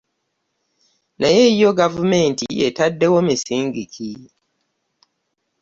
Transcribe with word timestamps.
Naye 1.19 1.43
yo 1.63 1.71
gavumenti 1.79 2.47
etaddewo 2.67 3.19
misingi 3.27 3.83
ki? 3.93 4.11